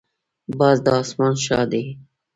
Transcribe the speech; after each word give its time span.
باز 0.59 0.77
د 0.85 0.87
اسمان 1.01 1.33
شاه 1.45 1.65
دی 1.71 1.83